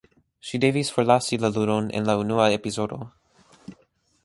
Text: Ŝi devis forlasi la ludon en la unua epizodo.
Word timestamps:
Ŝi 0.51 0.59
devis 0.63 0.89
forlasi 0.95 1.39
la 1.43 1.51
ludon 1.59 1.91
en 1.99 2.09
la 2.09 2.17
unua 2.23 2.49
epizodo. 2.57 3.01